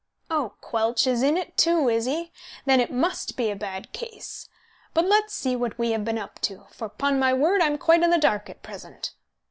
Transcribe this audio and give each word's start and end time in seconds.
"Oh, 0.31 0.53
Quelch 0.61 1.05
is 1.05 1.21
in 1.21 1.37
it 1.37 1.55
too, 1.57 1.87
is 1.87 2.05
he? 2.07 2.31
Then 2.65 2.79
it 2.81 2.91
must 2.91 3.37
be 3.37 3.51
a 3.51 3.55
bad 3.55 3.91
case. 3.93 4.49
But 4.95 5.05
let's 5.05 5.31
see 5.31 5.55
what 5.55 5.77
we 5.77 5.91
have 5.91 6.03
been 6.05 6.17
up 6.17 6.39
to, 6.41 6.63
for, 6.71 6.89
'pon 6.89 7.19
my 7.19 7.33
word, 7.35 7.61
I'm 7.61 7.77
quite 7.77 8.01
in 8.01 8.09
the 8.09 8.17
dark 8.17 8.49
at 8.49 8.63
present." 8.63 9.13